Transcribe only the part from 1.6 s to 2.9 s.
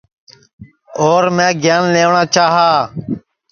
گیان لئیوٹؔا چاہی